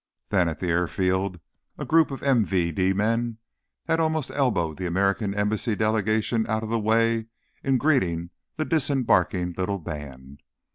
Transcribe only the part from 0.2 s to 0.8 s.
Then, at the